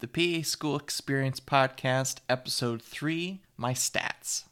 the 0.00 0.08
PA 0.08 0.42
School 0.42 0.76
Experience 0.76 1.40
Podcast, 1.40 2.20
Episode 2.26 2.80
3 2.80 3.42
My 3.58 3.74
Stats. 3.74 4.44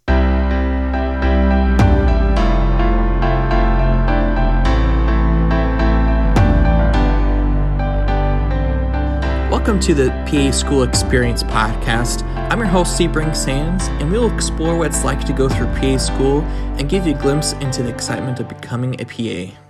Welcome 9.51 9.81
to 9.81 9.95
the 9.95 10.11
PA 10.29 10.51
School 10.51 10.83
Experience 10.83 11.43
Podcast. 11.43 12.25
I'm 12.51 12.59
your 12.59 12.69
host, 12.69 13.01
Sebring 13.01 13.35
Sands, 13.35 13.89
and 13.89 14.13
we 14.13 14.19
will 14.19 14.33
explore 14.35 14.77
what 14.77 14.89
it's 14.89 15.03
like 15.03 15.25
to 15.25 15.33
go 15.33 15.49
through 15.49 15.69
PA 15.77 15.97
school 15.97 16.43
and 16.77 16.91
give 16.91 17.07
you 17.07 17.15
a 17.15 17.19
glimpse 17.19 17.55
into 17.55 17.83
the 17.83 17.89
excitement 17.89 18.39
of 18.39 18.51
becoming 18.51 19.01
a 19.01 19.05
PA. 19.07 19.68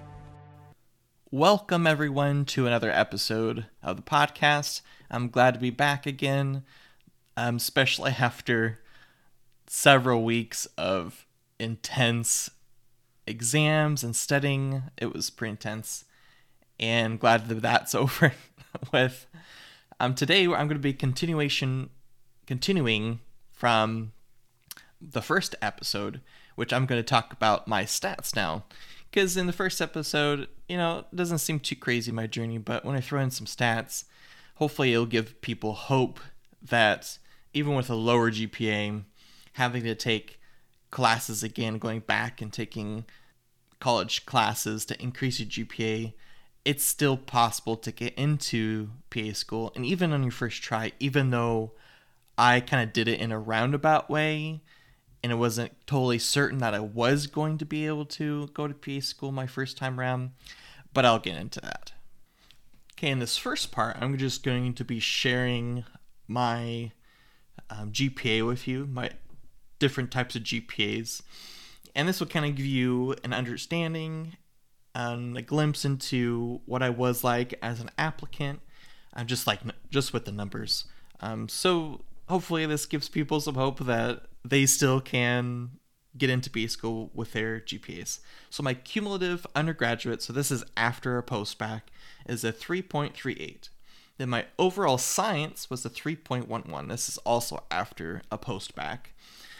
Welcome, 1.30 1.86
everyone, 1.86 2.46
to 2.46 2.66
another 2.66 2.90
episode 2.90 3.66
of 3.82 3.96
the 3.96 4.02
podcast. 4.02 4.80
I'm 5.10 5.28
glad 5.28 5.52
to 5.52 5.60
be 5.60 5.68
back 5.68 6.06
again, 6.06 6.62
um, 7.36 7.56
especially 7.56 8.12
after 8.18 8.80
several 9.66 10.24
weeks 10.24 10.66
of 10.78 11.26
intense 11.60 12.48
exams 13.26 14.02
and 14.02 14.16
studying. 14.16 14.84
It 14.96 15.12
was 15.12 15.28
pretty 15.28 15.50
intense, 15.50 16.06
and 16.80 17.20
glad 17.20 17.48
that 17.48 17.60
that's 17.60 17.94
over 17.94 18.32
with. 18.90 19.26
Um, 20.00 20.14
today, 20.14 20.44
I'm 20.44 20.48
going 20.48 20.68
to 20.70 20.78
be 20.78 20.94
continuation, 20.94 21.90
continuing 22.46 23.20
from 23.52 24.12
the 24.98 25.20
first 25.20 25.54
episode, 25.60 26.22
which 26.54 26.72
I'm 26.72 26.86
going 26.86 26.98
to 26.98 27.06
talk 27.06 27.34
about 27.34 27.68
my 27.68 27.84
stats 27.84 28.34
now. 28.34 28.64
Because 29.10 29.36
in 29.36 29.46
the 29.46 29.52
first 29.52 29.80
episode, 29.80 30.48
you 30.68 30.76
know, 30.76 31.04
it 31.10 31.16
doesn't 31.16 31.38
seem 31.38 31.60
too 31.60 31.76
crazy 31.76 32.12
my 32.12 32.26
journey, 32.26 32.58
but 32.58 32.84
when 32.84 32.96
I 32.96 33.00
throw 33.00 33.20
in 33.20 33.30
some 33.30 33.46
stats, 33.46 34.04
hopefully 34.56 34.92
it'll 34.92 35.06
give 35.06 35.40
people 35.40 35.72
hope 35.72 36.20
that 36.62 37.18
even 37.54 37.74
with 37.74 37.88
a 37.88 37.94
lower 37.94 38.30
GPA, 38.30 39.02
having 39.54 39.82
to 39.84 39.94
take 39.94 40.38
classes 40.90 41.42
again, 41.42 41.78
going 41.78 42.00
back 42.00 42.42
and 42.42 42.52
taking 42.52 43.04
college 43.80 44.26
classes 44.26 44.84
to 44.86 45.02
increase 45.02 45.40
your 45.40 45.48
GPA, 45.48 46.12
it's 46.64 46.84
still 46.84 47.16
possible 47.16 47.76
to 47.76 47.90
get 47.92 48.14
into 48.14 48.90
PA 49.10 49.32
school. 49.32 49.72
And 49.74 49.86
even 49.86 50.12
on 50.12 50.22
your 50.22 50.32
first 50.32 50.62
try, 50.62 50.92
even 51.00 51.30
though 51.30 51.72
I 52.36 52.60
kind 52.60 52.86
of 52.86 52.92
did 52.92 53.08
it 53.08 53.20
in 53.20 53.32
a 53.32 53.38
roundabout 53.38 54.10
way 54.10 54.60
and 55.22 55.32
it 55.32 55.36
wasn't 55.36 55.72
totally 55.86 56.18
certain 56.18 56.58
that 56.58 56.74
I 56.74 56.80
was 56.80 57.26
going 57.26 57.58
to 57.58 57.64
be 57.64 57.86
able 57.86 58.04
to 58.06 58.48
go 58.48 58.68
to 58.68 58.74
PA 58.74 59.00
school 59.00 59.32
my 59.32 59.46
first 59.46 59.76
time 59.76 59.98
around, 59.98 60.30
but 60.92 61.04
I'll 61.04 61.18
get 61.18 61.36
into 61.36 61.60
that. 61.60 61.92
Okay, 62.92 63.08
in 63.08 63.18
this 63.18 63.36
first 63.36 63.70
part, 63.70 63.96
I'm 64.00 64.16
just 64.18 64.42
going 64.42 64.74
to 64.74 64.84
be 64.84 65.00
sharing 65.00 65.84
my 66.26 66.92
um, 67.70 67.92
GPA 67.92 68.46
with 68.46 68.66
you, 68.66 68.86
my 68.86 69.10
different 69.78 70.10
types 70.10 70.36
of 70.36 70.42
GPAs. 70.42 71.22
And 71.94 72.08
this 72.08 72.20
will 72.20 72.26
kind 72.26 72.46
of 72.46 72.54
give 72.54 72.66
you 72.66 73.14
an 73.24 73.32
understanding 73.32 74.36
and 74.94 75.36
a 75.36 75.42
glimpse 75.42 75.84
into 75.84 76.60
what 76.66 76.82
I 76.82 76.90
was 76.90 77.22
like 77.22 77.54
as 77.62 77.80
an 77.80 77.90
applicant, 77.98 78.60
uh, 79.14 79.24
just 79.24 79.46
like 79.46 79.60
just 79.90 80.12
with 80.12 80.24
the 80.24 80.32
numbers. 80.32 80.84
Um, 81.20 81.48
so 81.48 82.02
hopefully, 82.28 82.66
this 82.66 82.86
gives 82.86 83.08
people 83.08 83.40
some 83.40 83.54
hope 83.54 83.78
that 83.80 84.22
they 84.48 84.66
still 84.66 85.00
can 85.00 85.70
get 86.16 86.30
into 86.30 86.50
B 86.50 86.66
school 86.66 87.10
with 87.14 87.32
their 87.32 87.60
GPAs. 87.60 88.18
So 88.50 88.62
my 88.62 88.74
cumulative 88.74 89.46
undergraduate, 89.54 90.22
so 90.22 90.32
this 90.32 90.50
is 90.50 90.64
after 90.76 91.18
a 91.18 91.22
post 91.22 91.58
bac, 91.58 91.90
is 92.26 92.44
a 92.44 92.52
3.38. 92.52 93.68
Then 94.16 94.28
my 94.28 94.46
overall 94.58 94.98
science 94.98 95.70
was 95.70 95.84
a 95.84 95.90
3.11. 95.90 96.88
This 96.88 97.08
is 97.08 97.18
also 97.18 97.62
after 97.70 98.22
a 98.30 98.38
post 98.38 98.74
bac. 98.74 99.12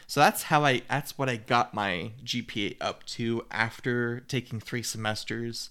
So 0.07 0.21
that's 0.21 0.45
how 0.45 0.65
I 0.65 0.83
that's 0.89 1.19
what 1.19 1.29
I 1.29 1.37
got 1.37 1.75
my 1.75 2.13
GPA 2.25 2.77
up 2.81 3.05
to 3.07 3.45
after 3.51 4.21
taking 4.21 4.59
3 4.59 4.83
semesters 4.83 5.69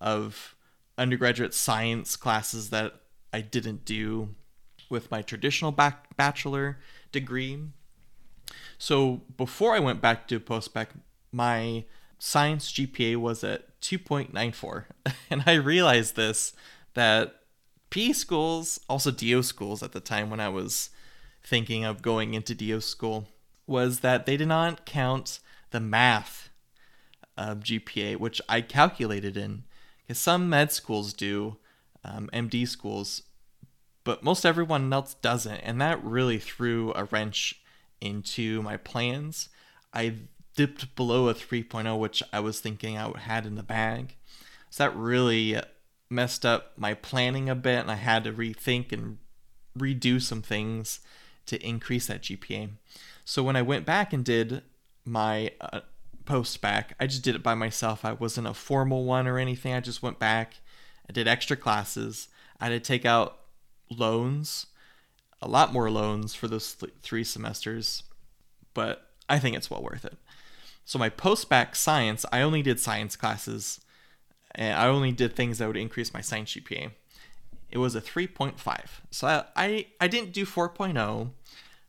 of 0.00 0.54
undergraduate 0.98 1.54
science 1.54 2.14
classes 2.14 2.70
that 2.70 3.00
I 3.32 3.40
didn't 3.40 3.84
do 3.84 4.34
with 4.90 5.10
my 5.10 5.22
traditional 5.22 5.72
bac- 5.72 6.16
bachelor 6.16 6.78
degree. 7.12 7.58
So 8.78 9.22
before 9.36 9.74
I 9.74 9.80
went 9.80 10.00
back 10.00 10.28
to 10.28 10.40
post 10.40 10.72
bac, 10.72 10.90
my 11.32 11.84
science 12.18 12.72
GPA 12.72 13.16
was 13.16 13.44
at 13.44 13.80
2.94. 13.80 14.84
And 15.30 15.42
I 15.46 15.54
realized 15.54 16.16
this 16.16 16.52
that 16.94 17.42
P 17.90 18.12
schools, 18.12 18.80
also 18.88 19.10
DO 19.10 19.42
schools 19.42 19.82
at 19.82 19.92
the 19.92 20.00
time 20.00 20.30
when 20.30 20.40
I 20.40 20.48
was 20.48 20.90
thinking 21.42 21.84
of 21.84 22.02
going 22.02 22.34
into 22.34 22.54
DO 22.54 22.80
school, 22.80 23.28
was 23.66 24.00
that 24.00 24.26
they 24.26 24.36
did 24.36 24.48
not 24.48 24.84
count 24.84 25.40
the 25.70 25.80
math 25.80 26.50
of 27.36 27.60
GPA, 27.60 28.16
which 28.16 28.40
I 28.48 28.60
calculated 28.60 29.36
in. 29.36 29.64
Because 30.06 30.18
some 30.18 30.48
med 30.48 30.72
schools 30.72 31.12
do, 31.12 31.56
um, 32.04 32.28
MD 32.32 32.66
schools, 32.66 33.22
but 34.04 34.22
most 34.22 34.44
everyone 34.44 34.92
else 34.92 35.14
doesn't. 35.14 35.60
And 35.60 35.80
that 35.80 36.02
really 36.02 36.38
threw 36.38 36.92
a 36.94 37.04
wrench 37.04 37.60
into 38.00 38.62
my 38.62 38.76
plans. 38.76 39.48
I 39.92 40.14
dipped 40.56 40.94
below 40.96 41.28
a 41.28 41.34
3.0, 41.34 41.98
which 41.98 42.22
I 42.32 42.40
was 42.40 42.60
thinking 42.60 42.98
I 42.98 43.16
had 43.18 43.46
in 43.46 43.54
the 43.54 43.62
bag. 43.62 44.16
So 44.70 44.84
that 44.84 44.96
really 44.96 45.60
messed 46.10 46.44
up 46.44 46.72
my 46.76 46.94
planning 46.94 47.48
a 47.48 47.54
bit, 47.54 47.80
and 47.80 47.90
I 47.90 47.96
had 47.96 48.24
to 48.24 48.32
rethink 48.32 48.92
and 48.92 49.18
redo 49.78 50.20
some 50.20 50.42
things 50.42 51.00
to 51.46 51.64
increase 51.64 52.06
that 52.06 52.22
GPA. 52.22 52.70
So 53.24 53.42
when 53.42 53.56
I 53.56 53.62
went 53.62 53.86
back 53.86 54.12
and 54.12 54.24
did 54.24 54.62
my 55.04 55.52
uh, 55.60 55.80
post 56.24 56.60
bac, 56.60 56.94
I 57.00 57.06
just 57.06 57.22
did 57.22 57.34
it 57.34 57.42
by 57.42 57.54
myself. 57.54 58.04
I 58.04 58.12
wasn't 58.12 58.46
a 58.46 58.54
formal 58.54 59.04
one 59.04 59.26
or 59.26 59.38
anything. 59.38 59.74
I 59.74 59.80
just 59.80 60.02
went 60.02 60.18
back, 60.18 60.60
I 61.08 61.12
did 61.12 61.28
extra 61.28 61.56
classes. 61.56 62.28
I 62.60 62.64
had 62.66 62.70
to 62.70 62.80
take 62.80 63.04
out 63.04 63.38
loans, 63.90 64.66
a 65.40 65.48
lot 65.48 65.72
more 65.72 65.90
loans 65.90 66.34
for 66.34 66.48
those 66.48 66.74
th- 66.74 66.92
three 67.02 67.24
semesters, 67.24 68.02
but 68.74 69.10
I 69.28 69.38
think 69.38 69.56
it's 69.56 69.70
well 69.70 69.82
worth 69.82 70.04
it. 70.04 70.16
So 70.84 70.98
my 70.98 71.08
post 71.08 71.48
bac 71.48 71.76
science, 71.76 72.24
I 72.32 72.40
only 72.40 72.62
did 72.62 72.80
science 72.80 73.14
classes 73.14 73.80
and 74.54 74.78
I 74.78 74.86
only 74.86 75.12
did 75.12 75.36
things 75.36 75.58
that 75.58 75.66
would 75.66 75.76
increase 75.76 76.14
my 76.14 76.20
science 76.20 76.54
GPA. 76.54 76.92
It 77.70 77.78
was 77.78 77.94
a 77.94 78.00
3.5. 78.00 78.56
So 79.10 79.26
I, 79.26 79.44
I, 79.54 79.86
I 80.00 80.08
didn't 80.08 80.32
do 80.32 80.46
4.0, 80.46 81.30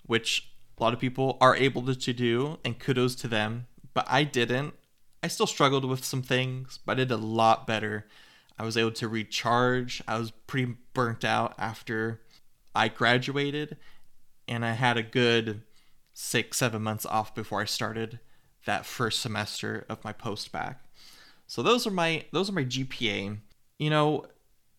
which 0.05 0.51
a 0.77 0.83
lot 0.83 0.93
of 0.93 0.99
people 0.99 1.37
are 1.39 1.55
able 1.55 1.81
to, 1.83 1.95
to 1.95 2.13
do, 2.13 2.59
and 2.65 2.77
kudos 2.77 3.15
to 3.15 3.27
them, 3.27 3.67
but 3.93 4.05
I 4.09 4.23
didn't. 4.23 4.73
I 5.23 5.27
still 5.27 5.47
struggled 5.47 5.85
with 5.85 6.05
some 6.05 6.21
things, 6.21 6.79
but 6.85 6.93
I 6.93 6.95
did 6.95 7.11
a 7.11 7.17
lot 7.17 7.65
better. 7.65 8.07
I 8.57 8.63
was 8.63 8.77
able 8.77 8.91
to 8.91 9.07
recharge. 9.07 10.01
I 10.07 10.19
was 10.19 10.31
pretty 10.31 10.75
burnt 10.93 11.23
out 11.23 11.55
after 11.57 12.21
I 12.79 12.87
graduated, 12.87 13.75
and 14.47 14.63
I 14.63 14.71
had 14.71 14.95
a 14.95 15.03
good 15.03 15.63
six, 16.13 16.57
seven 16.59 16.81
months 16.81 17.05
off 17.05 17.35
before 17.35 17.61
I 17.61 17.65
started 17.65 18.21
that 18.65 18.85
first 18.85 19.19
semester 19.19 19.85
of 19.89 20.01
my 20.05 20.13
post 20.13 20.49
bac. 20.53 20.81
So 21.45 21.61
those 21.61 21.85
are 21.85 21.91
my 21.91 22.23
those 22.31 22.49
are 22.49 22.53
my 22.53 22.63
GPA. 22.63 23.39
You 23.79 23.89
know, 23.89 24.27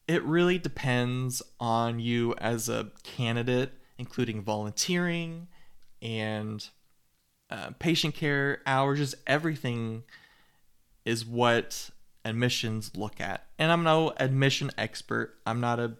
it 0.08 0.22
really 0.24 0.56
depends 0.56 1.42
on 1.60 2.00
you 2.00 2.34
as 2.38 2.70
a 2.70 2.90
candidate, 3.02 3.72
including 3.98 4.42
volunteering 4.42 5.48
and 6.00 6.66
uh, 7.50 7.72
patient 7.78 8.14
care 8.14 8.62
hours. 8.64 8.98
Just 8.98 9.16
everything 9.26 10.04
is 11.04 11.26
what 11.26 11.90
admissions 12.24 12.96
look 12.96 13.20
at. 13.20 13.44
And 13.58 13.70
I'm 13.70 13.82
no 13.82 14.14
admission 14.16 14.70
expert. 14.78 15.34
I'm 15.44 15.60
not 15.60 15.78
a, 15.78 15.96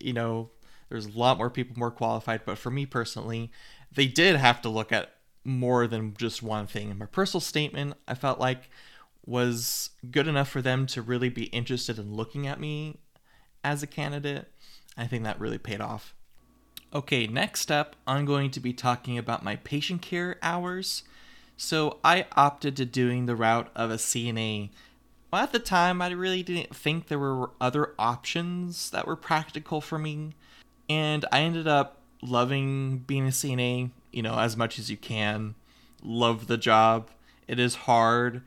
you 0.00 0.12
know, 0.12 0.50
there's 0.90 1.06
a 1.06 1.18
lot 1.18 1.38
more 1.38 1.48
people 1.48 1.78
more 1.78 1.90
qualified. 1.90 2.42
But 2.44 2.58
for 2.58 2.70
me 2.70 2.84
personally, 2.84 3.50
they 3.90 4.06
did 4.06 4.36
have 4.36 4.60
to 4.62 4.68
look 4.68 4.92
at 4.92 5.14
more 5.44 5.86
than 5.86 6.14
just 6.18 6.42
one 6.42 6.66
thing. 6.66 6.90
In 6.90 6.98
my 6.98 7.06
personal 7.06 7.40
statement, 7.40 7.94
I 8.06 8.14
felt 8.14 8.38
like 8.38 8.68
was 9.24 9.90
good 10.10 10.26
enough 10.26 10.48
for 10.48 10.60
them 10.60 10.86
to 10.86 11.00
really 11.00 11.28
be 11.28 11.44
interested 11.44 11.98
in 11.98 12.14
looking 12.14 12.46
at 12.46 12.60
me 12.60 12.98
as 13.62 13.82
a 13.82 13.86
candidate. 13.86 14.50
I 14.96 15.06
think 15.06 15.24
that 15.24 15.40
really 15.40 15.58
paid 15.58 15.80
off. 15.80 16.14
Okay, 16.92 17.26
next 17.26 17.70
up, 17.70 17.94
I'm 18.06 18.24
going 18.24 18.50
to 18.50 18.60
be 18.60 18.72
talking 18.72 19.16
about 19.16 19.44
my 19.44 19.56
patient 19.56 20.02
care 20.02 20.36
hours. 20.42 21.04
So 21.56 21.98
I 22.02 22.26
opted 22.36 22.76
to 22.76 22.84
doing 22.84 23.26
the 23.26 23.36
route 23.36 23.70
of 23.76 23.90
a 23.90 23.96
CNA. 23.96 24.70
Well, 25.32 25.42
at 25.42 25.52
the 25.52 25.60
time, 25.60 26.02
I 26.02 26.10
really 26.10 26.42
didn't 26.42 26.74
think 26.74 27.06
there 27.06 27.18
were 27.18 27.50
other 27.60 27.94
options 27.98 28.90
that 28.90 29.06
were 29.06 29.14
practical 29.14 29.80
for 29.80 29.98
me. 29.98 30.32
And 30.90 31.24
I 31.30 31.42
ended 31.42 31.68
up 31.68 31.98
loving 32.20 32.98
being 32.98 33.24
a 33.24 33.30
CNA, 33.30 33.90
you 34.10 34.22
know, 34.22 34.40
as 34.40 34.56
much 34.56 34.76
as 34.76 34.90
you 34.90 34.96
can. 34.96 35.54
Love 36.02 36.48
the 36.48 36.56
job. 36.56 37.10
It 37.46 37.60
is 37.60 37.76
hard 37.76 38.42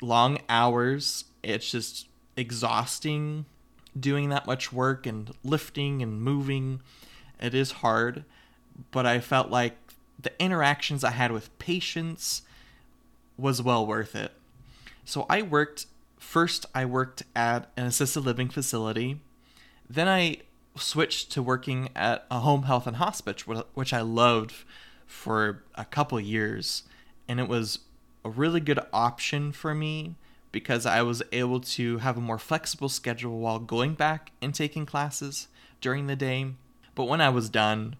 long 0.00 0.38
hours. 0.48 1.24
It's 1.42 1.72
just 1.72 2.06
exhausting 2.36 3.46
doing 3.98 4.28
that 4.28 4.46
much 4.46 4.72
work 4.72 5.06
and 5.06 5.32
lifting 5.42 6.00
and 6.00 6.22
moving 6.22 6.80
It 7.40 7.52
is 7.52 7.72
hard, 7.72 8.24
but 8.90 9.06
I 9.06 9.18
felt 9.18 9.50
like 9.50 9.76
the 10.20 10.32
interactions 10.40 11.02
I 11.02 11.10
had 11.10 11.32
with 11.32 11.56
patients 11.58 12.42
was 13.36 13.60
well 13.60 13.86
worth 13.86 14.14
it. 14.14 14.32
So 15.04 15.26
I 15.28 15.42
worked 15.42 15.86
first 16.18 16.66
I 16.74 16.84
worked 16.84 17.22
at 17.34 17.70
an 17.76 17.86
assisted 17.86 18.20
living 18.20 18.48
facility. 18.48 19.20
Then 19.88 20.08
I 20.08 20.38
switched 20.82 21.30
to 21.32 21.42
working 21.42 21.90
at 21.94 22.26
a 22.30 22.40
home 22.40 22.64
health 22.64 22.86
and 22.86 22.96
hospice, 22.96 23.46
which 23.46 23.92
I 23.92 24.00
loved 24.00 24.52
for 25.06 25.62
a 25.74 25.84
couple 25.84 26.20
years. 26.20 26.84
And 27.28 27.40
it 27.40 27.48
was 27.48 27.80
a 28.24 28.30
really 28.30 28.60
good 28.60 28.80
option 28.92 29.52
for 29.52 29.74
me 29.74 30.16
because 30.52 30.86
I 30.86 31.02
was 31.02 31.22
able 31.32 31.60
to 31.60 31.98
have 31.98 32.16
a 32.16 32.22
more 32.22 32.38
flexible 32.38 32.88
schedule 32.88 33.38
while 33.38 33.58
going 33.58 33.94
back 33.94 34.32
and 34.40 34.54
taking 34.54 34.86
classes 34.86 35.48
during 35.80 36.06
the 36.06 36.16
day. 36.16 36.52
But 36.94 37.04
when 37.04 37.20
I 37.20 37.28
was 37.28 37.48
done, 37.48 37.96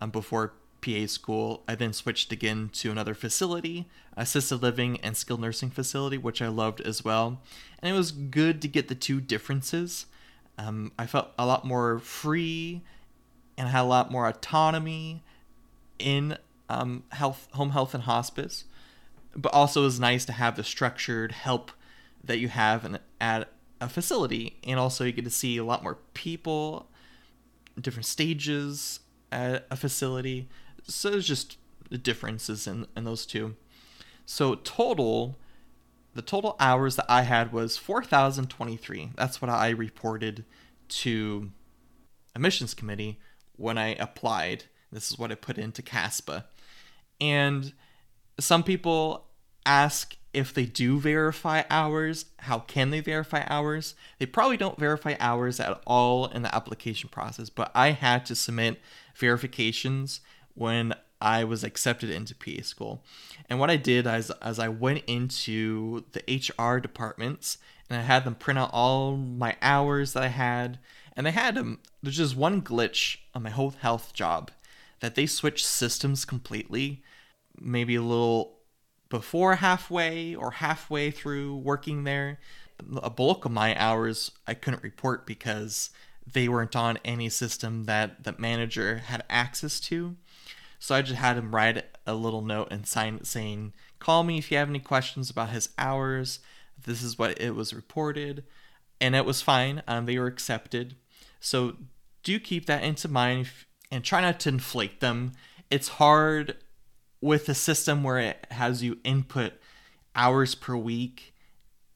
um, 0.00 0.10
before 0.10 0.52
PA 0.82 1.06
school, 1.06 1.62
I 1.68 1.74
then 1.74 1.92
switched 1.92 2.32
again 2.32 2.70
to 2.74 2.90
another 2.90 3.14
facility, 3.14 3.88
assisted 4.16 4.62
living 4.62 5.00
and 5.00 5.16
skilled 5.16 5.40
nursing 5.40 5.70
facility, 5.70 6.18
which 6.18 6.42
I 6.42 6.48
loved 6.48 6.80
as 6.80 7.04
well. 7.04 7.40
And 7.78 7.94
it 7.94 7.96
was 7.96 8.12
good 8.12 8.60
to 8.62 8.68
get 8.68 8.88
the 8.88 8.94
two 8.94 9.20
differences. 9.20 10.06
Um, 10.62 10.92
I 10.98 11.06
felt 11.06 11.28
a 11.38 11.46
lot 11.46 11.64
more 11.64 11.98
free 11.98 12.82
and 13.58 13.68
had 13.68 13.82
a 13.82 13.84
lot 13.84 14.10
more 14.10 14.28
autonomy 14.28 15.22
in 15.98 16.38
um, 16.68 17.04
health, 17.10 17.48
home 17.52 17.70
health 17.70 17.94
and 17.94 18.04
hospice. 18.04 18.64
But 19.34 19.52
also, 19.52 19.82
it 19.82 19.84
was 19.84 20.00
nice 20.00 20.24
to 20.26 20.32
have 20.32 20.56
the 20.56 20.64
structured 20.64 21.32
help 21.32 21.72
that 22.22 22.38
you 22.38 22.48
have 22.48 22.84
in, 22.84 22.98
at 23.20 23.48
a 23.80 23.88
facility, 23.88 24.58
and 24.62 24.78
also 24.78 25.04
you 25.04 25.12
get 25.12 25.24
to 25.24 25.30
see 25.30 25.56
a 25.56 25.64
lot 25.64 25.82
more 25.82 25.98
people, 26.14 26.88
different 27.80 28.06
stages 28.06 29.00
at 29.32 29.66
a 29.70 29.76
facility. 29.76 30.48
So 30.84 31.10
there's 31.10 31.26
just 31.26 31.56
the 31.90 31.98
differences 31.98 32.66
in, 32.66 32.86
in 32.96 33.04
those 33.04 33.26
two. 33.26 33.56
So 34.26 34.54
total, 34.56 35.36
the 36.14 36.22
total 36.22 36.56
hours 36.60 36.96
that 36.96 37.06
I 37.08 37.22
had 37.22 37.52
was 37.52 37.76
4,023. 37.76 39.12
That's 39.16 39.40
what 39.40 39.50
I 39.50 39.70
reported 39.70 40.44
to 40.88 41.50
admissions 42.34 42.74
committee 42.74 43.18
when 43.56 43.78
I 43.78 43.94
applied. 43.94 44.64
This 44.90 45.10
is 45.10 45.18
what 45.18 45.32
I 45.32 45.36
put 45.36 45.58
into 45.58 45.82
CASPA. 45.82 46.44
And 47.20 47.72
some 48.38 48.62
people 48.62 49.26
ask 49.64 50.16
if 50.34 50.52
they 50.52 50.64
do 50.64 50.98
verify 50.98 51.62
hours, 51.70 52.26
how 52.38 52.58
can 52.58 52.90
they 52.90 53.00
verify 53.00 53.44
hours? 53.46 53.94
They 54.18 54.26
probably 54.26 54.56
don't 54.56 54.78
verify 54.78 55.14
hours 55.20 55.60
at 55.60 55.80
all 55.86 56.26
in 56.26 56.42
the 56.42 56.54
application 56.54 57.10
process, 57.10 57.50
but 57.50 57.70
I 57.74 57.90
had 57.90 58.24
to 58.26 58.34
submit 58.34 58.80
verifications 59.14 60.20
when 60.54 60.94
I 61.22 61.44
was 61.44 61.62
accepted 61.62 62.10
into 62.10 62.34
PA 62.34 62.62
school. 62.62 63.04
And 63.48 63.60
what 63.60 63.70
I 63.70 63.76
did 63.76 64.06
is 64.06 64.30
as 64.42 64.58
I 64.58 64.68
went 64.68 65.04
into 65.06 66.04
the 66.12 66.22
HR 66.28 66.80
departments 66.80 67.58
and 67.88 67.98
I 67.98 68.02
had 68.02 68.24
them 68.24 68.34
print 68.34 68.58
out 68.58 68.70
all 68.72 69.16
my 69.16 69.56
hours 69.62 70.14
that 70.14 70.22
I 70.22 70.28
had, 70.28 70.78
and 71.14 71.26
they 71.26 71.30
had 71.30 71.54
them. 71.54 71.78
There's 72.02 72.16
just 72.16 72.36
one 72.36 72.62
glitch 72.62 73.18
on 73.34 73.42
my 73.42 73.50
whole 73.50 73.70
health 73.70 74.12
job 74.14 74.50
that 75.00 75.14
they 75.14 75.26
switched 75.26 75.66
systems 75.66 76.24
completely, 76.24 77.02
maybe 77.60 77.94
a 77.94 78.02
little 78.02 78.58
before 79.08 79.56
halfway 79.56 80.34
or 80.34 80.52
halfway 80.52 81.10
through 81.10 81.56
working 81.56 82.04
there. 82.04 82.40
A 83.02 83.10
bulk 83.10 83.44
of 83.44 83.52
my 83.52 83.78
hours 83.78 84.32
I 84.46 84.54
couldn't 84.54 84.82
report 84.82 85.26
because 85.26 85.90
they 86.30 86.48
weren't 86.48 86.74
on 86.74 86.98
any 87.04 87.28
system 87.28 87.84
that 87.84 88.24
the 88.24 88.34
manager 88.38 88.98
had 89.06 89.24
access 89.28 89.78
to. 89.80 90.16
So 90.82 90.96
I 90.96 91.02
just 91.02 91.20
had 91.20 91.36
him 91.36 91.54
write 91.54 91.84
a 92.08 92.14
little 92.16 92.42
note 92.42 92.72
and 92.72 92.84
sign 92.84 93.14
it 93.14 93.26
saying, 93.28 93.72
Call 94.00 94.24
me 94.24 94.38
if 94.38 94.50
you 94.50 94.58
have 94.58 94.68
any 94.68 94.80
questions 94.80 95.30
about 95.30 95.50
his 95.50 95.68
hours. 95.78 96.40
This 96.84 97.04
is 97.04 97.16
what 97.16 97.40
it 97.40 97.54
was 97.54 97.72
reported. 97.72 98.42
And 99.00 99.14
it 99.14 99.24
was 99.24 99.40
fine. 99.40 99.84
Um, 99.86 100.06
they 100.06 100.18
were 100.18 100.26
accepted. 100.26 100.96
So 101.38 101.76
do 102.24 102.40
keep 102.40 102.66
that 102.66 102.82
into 102.82 103.06
mind 103.06 103.48
and 103.92 104.02
try 104.02 104.22
not 104.22 104.40
to 104.40 104.48
inflate 104.48 104.98
them. 104.98 105.34
It's 105.70 105.86
hard 105.86 106.56
with 107.20 107.48
a 107.48 107.54
system 107.54 108.02
where 108.02 108.18
it 108.18 108.44
has 108.50 108.82
you 108.82 108.98
input 109.04 109.52
hours 110.16 110.56
per 110.56 110.74
week 110.74 111.32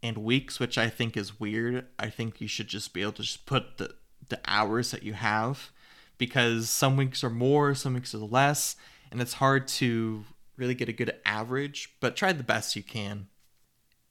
and 0.00 0.18
weeks, 0.18 0.60
which 0.60 0.78
I 0.78 0.90
think 0.90 1.16
is 1.16 1.40
weird. 1.40 1.86
I 1.98 2.08
think 2.08 2.40
you 2.40 2.46
should 2.46 2.68
just 2.68 2.94
be 2.94 3.02
able 3.02 3.14
to 3.14 3.22
just 3.22 3.46
put 3.46 3.78
the, 3.78 3.96
the 4.28 4.38
hours 4.46 4.92
that 4.92 5.02
you 5.02 5.14
have 5.14 5.72
because 6.18 6.68
some 6.68 6.96
weeks 6.96 7.22
are 7.22 7.30
more, 7.30 7.74
some 7.74 7.94
weeks 7.94 8.14
are 8.14 8.18
less, 8.18 8.76
and 9.10 9.20
it's 9.20 9.34
hard 9.34 9.68
to 9.68 10.24
really 10.56 10.74
get 10.74 10.88
a 10.88 10.92
good 10.92 11.14
average, 11.24 11.94
but 12.00 12.16
try 12.16 12.32
the 12.32 12.42
best 12.42 12.76
you 12.76 12.82
can. 12.82 13.28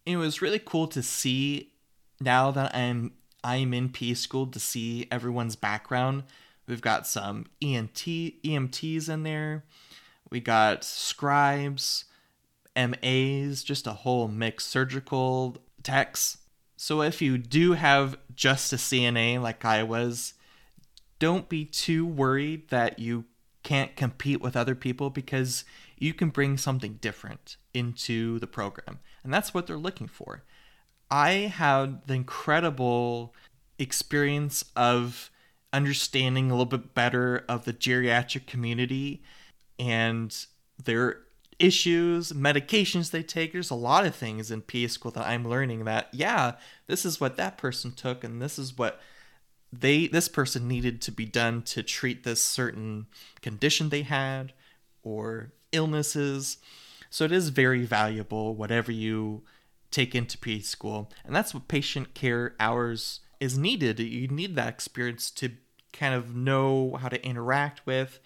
It 0.06 0.18
was 0.18 0.42
really 0.42 0.62
cool 0.63 0.88
to 0.90 1.02
see 1.02 1.74
now 2.19 2.52
that 2.52 2.75
I'm 2.75 3.13
I'm 3.44 3.74
in 3.74 3.90
P 3.90 4.13
school 4.13 4.48
to 4.48 4.60
see 4.60 5.07
everyone's 5.12 5.56
background. 5.56 6.24
We've 6.68 6.81
got 6.81 7.06
some 7.06 7.46
ENT 7.62 7.94
EMTs 7.94 9.10
in 9.10 9.24
there. 9.24 9.66
We 10.31 10.40
got 10.40 10.84
scribes, 10.84 12.06
MAs, 12.75 13.63
just 13.63 13.86
a 13.86 13.94
whole 13.94 14.28
mix, 14.28 14.66
surgical 14.66 15.57
techs. 15.84 16.40
So 16.75 17.02
if 17.02 17.22
you 17.22 17.38
do 17.38 17.74
have 17.74 18.18
just 18.36 18.74
a 18.74 18.78
CNA 18.78 19.42
like 19.42 19.63
I 19.63 19.84
was, 19.84 20.34
don't 21.25 21.50
be 21.50 21.66
too 21.66 22.06
worried 22.06 22.69
that 22.69 23.00
you 23.00 23.25
can't 23.63 23.95
compete 23.95 24.42
with 24.42 24.56
other 24.56 24.75
people 24.75 25.10
because 25.10 25.66
you 25.98 26.13
can 26.13 26.30
bring 26.30 26.56
something 26.56 27.00
different 27.01 27.57
into 27.74 28.38
the 28.38 28.45
program. 28.45 29.00
And 29.24 29.33
that's 29.33 29.51
what 29.51 29.66
they're 29.66 29.75
looking 29.75 30.07
for. 30.07 30.44
I 31.10 31.31
had 31.31 32.06
the 32.06 32.13
incredible 32.13 33.33
experience 33.80 34.66
of 34.75 35.31
understanding 35.74 36.51
a 36.51 36.54
little 36.54 36.68
bit 36.68 36.94
better 36.94 37.44
of 37.50 37.66
the 37.66 37.74
geriatric 37.74 38.45
community 38.45 39.24
and 39.80 40.45
their 40.83 41.21
issues, 41.57 42.33
medications 42.33 43.10
they 43.10 43.24
take. 43.24 43.51
There's 43.51 43.71
a 43.71 43.74
lot 43.75 44.06
of 44.06 44.13
things 44.13 44.51
in 44.51 44.62
PA 44.62 44.86
school 44.86 45.10
that 45.13 45.25
I'm 45.25 45.50
learning 45.50 45.86
that, 45.86 46.10
yeah, 46.13 46.51
this 46.86 47.04
is 47.04 47.19
what 47.19 47.36
that 47.38 47.57
person 47.57 47.94
took, 47.94 48.24
and 48.24 48.39
this 48.39 48.60
is 48.60 48.78
what 48.78 49.01
they 49.80 50.07
this 50.07 50.27
person 50.27 50.68
needed 50.68 51.01
to 51.04 51.12
be 51.12 51.25
done 51.25 51.62
to 51.63 51.83
treat 51.83 52.24
this 52.24 52.44
certain 52.44 53.07
condition 53.42 53.89
they 53.89 54.04
had 54.04 54.54
or 55.04 55.52
illnesses. 55.71 56.57
So 57.09 57.26
it 57.26 57.31
is 57.31 57.49
very 57.49 57.85
valuable, 57.85 58.56
whatever 58.56 58.92
you 58.92 59.44
take 59.92 60.14
into 60.14 60.38
PA 60.38 60.61
school. 60.61 61.11
And 61.23 61.35
that's 61.35 61.54
what 61.54 61.68
patient 61.68 62.14
care 62.14 62.56
hours 62.59 63.21
is 63.40 63.57
needed. 63.57 63.99
You 63.99 64.28
need 64.28 64.56
that 64.56 64.69
experience 64.69 65.31
to 65.31 65.52
kind 65.94 66.14
of 66.14 66.35
know 66.35 66.97
how 66.99 67.07
to 67.07 67.26
interact 67.26 67.85
with 67.85 68.19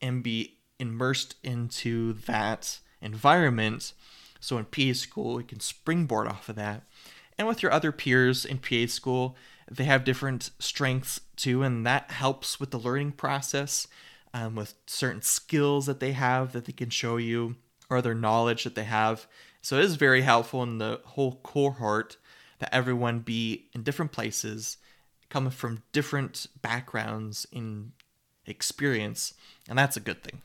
and 0.00 0.22
be 0.22 0.58
immersed 0.78 1.34
into 1.42 2.12
that 2.26 2.78
environment. 3.02 3.92
So 4.40 4.58
in 4.58 4.66
PA 4.66 4.92
school, 4.92 5.40
you 5.40 5.46
can 5.46 5.60
springboard 5.60 6.28
off 6.28 6.48
of 6.48 6.56
that. 6.56 6.84
And 7.36 7.46
with 7.48 7.62
your 7.62 7.72
other 7.72 7.92
peers 7.92 8.44
in 8.44 8.58
PA 8.58 8.86
school, 8.86 9.36
they 9.70 9.84
have 9.84 10.04
different 10.04 10.50
strengths 10.58 11.20
too, 11.36 11.62
and 11.62 11.86
that 11.86 12.10
helps 12.10 12.58
with 12.58 12.70
the 12.70 12.78
learning 12.78 13.12
process 13.12 13.86
um, 14.34 14.54
with 14.54 14.74
certain 14.86 15.22
skills 15.22 15.86
that 15.86 16.00
they 16.00 16.12
have 16.12 16.52
that 16.52 16.64
they 16.64 16.72
can 16.72 16.90
show 16.90 17.16
you 17.16 17.56
or 17.90 17.96
other 17.96 18.14
knowledge 18.14 18.64
that 18.64 18.74
they 18.74 18.84
have. 18.84 19.26
So 19.62 19.78
it 19.78 19.84
is 19.84 19.96
very 19.96 20.22
helpful 20.22 20.62
in 20.62 20.78
the 20.78 21.00
whole 21.04 21.40
cohort 21.42 22.16
that 22.58 22.74
everyone 22.74 23.20
be 23.20 23.66
in 23.72 23.82
different 23.82 24.12
places, 24.12 24.78
coming 25.28 25.50
from 25.50 25.82
different 25.92 26.46
backgrounds 26.62 27.46
in 27.52 27.92
experience, 28.46 29.34
and 29.68 29.78
that's 29.78 29.96
a 29.96 30.00
good 30.00 30.22
thing. 30.22 30.42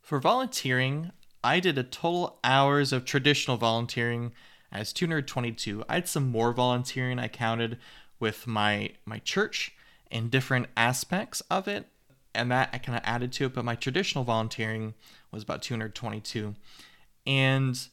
For 0.00 0.20
volunteering, 0.20 1.12
I 1.42 1.60
did 1.60 1.78
a 1.78 1.82
total 1.82 2.38
hours 2.44 2.92
of 2.92 3.04
traditional 3.04 3.56
volunteering 3.56 4.32
as 4.70 4.92
222. 4.92 5.84
I 5.88 5.94
had 5.94 6.08
some 6.08 6.30
more 6.30 6.52
volunteering 6.52 7.18
I 7.18 7.28
counted 7.28 7.78
with 8.18 8.46
my 8.46 8.90
my 9.04 9.18
church 9.18 9.72
and 10.10 10.30
different 10.30 10.66
aspects 10.76 11.40
of 11.50 11.68
it. 11.68 11.88
And 12.34 12.50
that 12.50 12.68
I 12.72 12.78
kind 12.78 12.98
of 12.98 13.04
added 13.04 13.32
to 13.32 13.46
it 13.46 13.54
but 13.54 13.64
my 13.64 13.74
traditional 13.74 14.24
volunteering 14.24 14.94
was 15.30 15.42
about 15.42 15.62
222 15.62 16.54
and 17.26 17.88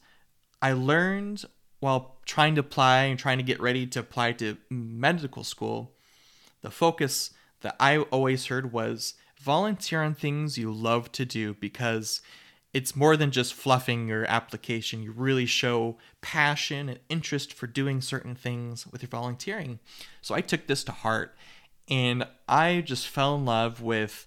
I 0.60 0.72
learned 0.72 1.46
while 1.80 2.16
trying 2.26 2.54
to 2.56 2.60
apply 2.60 3.04
and 3.04 3.18
trying 3.18 3.38
to 3.38 3.44
get 3.44 3.60
ready 3.60 3.86
to 3.86 4.00
apply 4.00 4.32
to 4.32 4.58
medical 4.68 5.44
school 5.44 5.92
the 6.60 6.70
focus 6.70 7.30
that 7.62 7.76
I 7.80 7.98
always 7.98 8.46
heard 8.46 8.72
was 8.72 9.14
volunteer 9.40 10.02
on 10.02 10.14
things 10.14 10.58
you 10.58 10.72
love 10.72 11.10
to 11.12 11.24
do 11.24 11.54
because 11.54 12.20
it's 12.74 12.96
more 12.96 13.16
than 13.16 13.30
just 13.30 13.54
fluffing 13.54 14.08
your 14.08 14.26
application. 14.26 15.02
You 15.02 15.12
really 15.12 15.46
show 15.46 15.96
passion 16.20 16.88
and 16.88 16.98
interest 17.08 17.54
for 17.54 17.68
doing 17.68 18.00
certain 18.00 18.34
things 18.34 18.84
with 18.88 19.00
your 19.00 19.08
volunteering. 19.08 19.78
So 20.20 20.34
I 20.34 20.40
took 20.40 20.66
this 20.66 20.82
to 20.84 20.92
heart 20.92 21.36
and 21.88 22.26
I 22.48 22.82
just 22.84 23.06
fell 23.06 23.36
in 23.36 23.44
love 23.44 23.80
with 23.80 24.26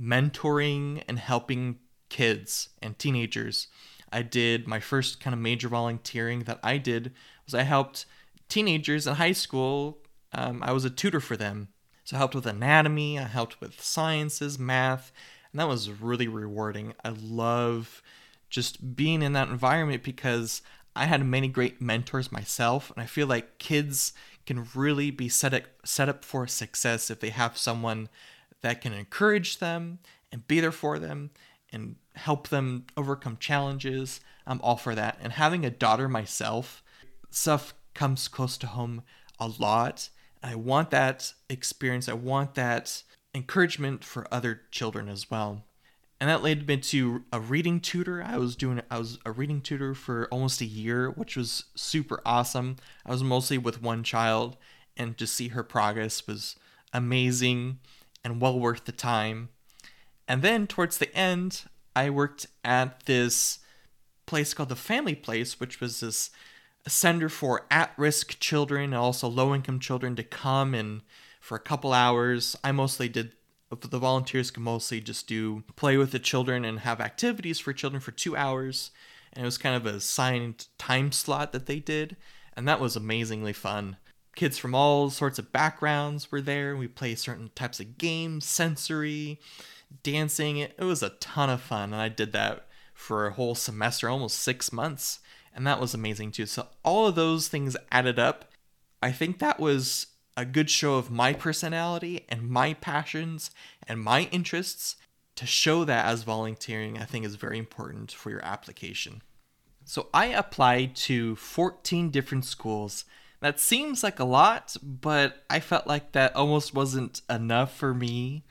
mentoring 0.00 1.02
and 1.08 1.18
helping 1.18 1.80
kids 2.08 2.68
and 2.80 2.96
teenagers. 2.98 3.66
I 4.12 4.22
did 4.22 4.68
my 4.68 4.78
first 4.78 5.20
kind 5.20 5.34
of 5.34 5.40
major 5.40 5.68
volunteering 5.68 6.44
that 6.44 6.60
I 6.62 6.78
did 6.78 7.12
was 7.44 7.54
I 7.54 7.62
helped 7.62 8.06
teenagers 8.48 9.08
in 9.08 9.16
high 9.16 9.32
school. 9.32 9.98
Um, 10.32 10.62
I 10.62 10.70
was 10.70 10.84
a 10.84 10.90
tutor 10.90 11.20
for 11.20 11.36
them. 11.36 11.68
So 12.04 12.16
I 12.16 12.18
helped 12.18 12.36
with 12.36 12.46
anatomy, 12.46 13.18
I 13.18 13.24
helped 13.24 13.60
with 13.60 13.82
sciences, 13.82 14.58
math, 14.58 15.12
and 15.58 15.64
that 15.64 15.72
was 15.72 15.90
really 15.90 16.28
rewarding. 16.28 16.94
I 17.04 17.08
love 17.20 18.00
just 18.48 18.94
being 18.94 19.22
in 19.22 19.32
that 19.32 19.48
environment 19.48 20.04
because 20.04 20.62
I 20.94 21.06
had 21.06 21.26
many 21.26 21.48
great 21.48 21.82
mentors 21.82 22.30
myself, 22.30 22.92
and 22.92 23.02
I 23.02 23.06
feel 23.06 23.26
like 23.26 23.58
kids 23.58 24.12
can 24.46 24.68
really 24.72 25.10
be 25.10 25.28
set 25.28 25.52
up, 25.52 25.64
set 25.84 26.08
up 26.08 26.24
for 26.24 26.46
success 26.46 27.10
if 27.10 27.18
they 27.18 27.30
have 27.30 27.58
someone 27.58 28.08
that 28.60 28.80
can 28.80 28.92
encourage 28.92 29.58
them 29.58 29.98
and 30.30 30.46
be 30.46 30.60
there 30.60 30.70
for 30.70 30.96
them 31.00 31.30
and 31.72 31.96
help 32.14 32.50
them 32.50 32.84
overcome 32.96 33.36
challenges. 33.40 34.20
I'm 34.46 34.60
all 34.62 34.76
for 34.76 34.94
that. 34.94 35.18
And 35.20 35.32
having 35.32 35.64
a 35.64 35.70
daughter 35.70 36.08
myself, 36.08 36.84
stuff 37.30 37.74
comes 37.94 38.28
close 38.28 38.56
to 38.58 38.68
home 38.68 39.02
a 39.40 39.48
lot. 39.58 40.08
I 40.40 40.54
want 40.54 40.92
that 40.92 41.32
experience. 41.50 42.08
I 42.08 42.12
want 42.12 42.54
that 42.54 43.02
encouragement 43.34 44.04
for 44.04 44.26
other 44.32 44.62
children 44.70 45.08
as 45.08 45.30
well. 45.30 45.64
And 46.20 46.28
that 46.28 46.42
led 46.42 46.66
me 46.66 46.78
to 46.78 47.24
a 47.32 47.38
reading 47.38 47.80
tutor. 47.80 48.22
I 48.22 48.38
was 48.38 48.56
doing 48.56 48.82
I 48.90 48.98
was 48.98 49.18
a 49.24 49.30
reading 49.30 49.60
tutor 49.60 49.94
for 49.94 50.26
almost 50.32 50.60
a 50.60 50.66
year, 50.66 51.10
which 51.10 51.36
was 51.36 51.64
super 51.76 52.20
awesome. 52.26 52.76
I 53.06 53.12
was 53.12 53.22
mostly 53.22 53.56
with 53.56 53.82
one 53.82 54.02
child 54.02 54.56
and 54.96 55.16
to 55.18 55.26
see 55.26 55.48
her 55.48 55.62
progress 55.62 56.26
was 56.26 56.56
amazing 56.92 57.78
and 58.24 58.40
well 58.40 58.58
worth 58.58 58.84
the 58.84 58.92
time. 58.92 59.50
And 60.26 60.42
then 60.42 60.66
towards 60.66 60.98
the 60.98 61.14
end, 61.16 61.62
I 61.94 62.10
worked 62.10 62.46
at 62.64 63.06
this 63.06 63.60
place 64.26 64.52
called 64.54 64.68
the 64.68 64.76
Family 64.76 65.14
Place, 65.14 65.60
which 65.60 65.80
was 65.80 66.00
this 66.00 66.30
center 66.86 67.28
for 67.28 67.66
at 67.70 67.92
risk 67.96 68.38
children 68.40 68.84
and 68.84 68.94
also 68.94 69.28
low 69.28 69.54
income 69.54 69.78
children 69.78 70.16
to 70.16 70.22
come 70.22 70.74
and 70.74 71.02
for 71.48 71.56
a 71.56 71.60
couple 71.60 71.94
hours. 71.94 72.54
I 72.62 72.72
mostly 72.72 73.08
did, 73.08 73.32
the 73.70 73.98
volunteers 73.98 74.50
could 74.50 74.62
mostly 74.62 75.00
just 75.00 75.26
do 75.26 75.64
play 75.76 75.96
with 75.96 76.12
the 76.12 76.18
children 76.18 76.62
and 76.62 76.80
have 76.80 77.00
activities 77.00 77.58
for 77.58 77.72
children 77.72 78.02
for 78.02 78.10
two 78.10 78.36
hours. 78.36 78.90
And 79.32 79.44
it 79.44 79.46
was 79.46 79.56
kind 79.56 79.74
of 79.74 79.86
a 79.86 79.96
assigned 79.96 80.66
time 80.76 81.10
slot 81.10 81.52
that 81.52 81.64
they 81.64 81.78
did. 81.78 82.16
And 82.54 82.68
that 82.68 82.80
was 82.80 82.96
amazingly 82.96 83.54
fun. 83.54 83.96
Kids 84.36 84.58
from 84.58 84.74
all 84.74 85.08
sorts 85.08 85.38
of 85.38 85.50
backgrounds 85.50 86.30
were 86.30 86.42
there. 86.42 86.76
We 86.76 86.86
played 86.86 87.18
certain 87.18 87.50
types 87.54 87.80
of 87.80 87.96
games, 87.96 88.44
sensory, 88.44 89.40
dancing. 90.02 90.58
It 90.58 90.78
was 90.78 91.02
a 91.02 91.10
ton 91.10 91.48
of 91.48 91.62
fun, 91.62 91.94
and 91.94 92.02
I 92.02 92.10
did 92.10 92.32
that 92.32 92.66
for 92.92 93.26
a 93.26 93.32
whole 93.32 93.54
semester, 93.54 94.08
almost 94.08 94.38
six 94.38 94.70
months, 94.70 95.20
and 95.54 95.66
that 95.66 95.80
was 95.80 95.94
amazing 95.94 96.32
too. 96.32 96.46
So 96.46 96.66
all 96.84 97.06
of 97.06 97.14
those 97.14 97.48
things 97.48 97.76
added 97.90 98.18
up. 98.18 98.44
I 99.02 99.12
think 99.12 99.38
that 99.38 99.58
was 99.58 100.08
a 100.38 100.44
good 100.44 100.70
show 100.70 100.94
of 100.94 101.10
my 101.10 101.32
personality 101.32 102.24
and 102.28 102.48
my 102.48 102.74
passions 102.74 103.50
and 103.86 104.00
my 104.00 104.22
interests. 104.30 104.96
To 105.36 105.46
show 105.46 105.84
that 105.84 106.06
as 106.06 106.24
volunteering, 106.24 106.98
I 106.98 107.04
think 107.04 107.24
is 107.24 107.36
very 107.36 107.58
important 107.58 108.10
for 108.10 108.30
your 108.30 108.44
application. 108.44 109.22
So 109.84 110.08
I 110.12 110.26
applied 110.26 110.96
to 110.96 111.36
14 111.36 112.10
different 112.10 112.44
schools. 112.44 113.04
That 113.40 113.60
seems 113.60 114.02
like 114.02 114.18
a 114.18 114.24
lot, 114.24 114.76
but 114.82 115.44
I 115.48 115.60
felt 115.60 115.86
like 115.86 116.10
that 116.12 116.34
almost 116.34 116.74
wasn't 116.74 117.22
enough 117.30 117.76
for 117.76 117.94
me 117.94 118.42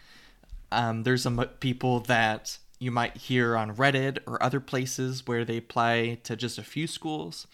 um, 0.72 1.04
there's 1.04 1.24
some 1.24 1.38
people 1.60 2.02
that 2.02 2.58
you 2.80 2.92
might 2.92 3.18
hear 3.18 3.56
on 3.56 3.76
Reddit 3.76 4.20
or 4.28 4.42
other 4.42 4.60
places 4.60 5.26
where 5.26 5.46
they 5.46 5.58
apply 5.58 6.20
to 6.24 6.36
just 6.36 6.58
a 6.58 6.64
few 6.64 6.88
schools, 6.88 7.48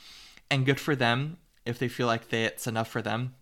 and 0.49 0.65
good 0.65 0.79
for 0.79 0.95
them 0.95 1.37
if 1.65 1.79
they 1.79 1.87
feel 1.87 2.07
like 2.07 2.29
that's 2.29 2.67
enough 2.67 2.89
for 2.89 3.01
them. 3.01 3.35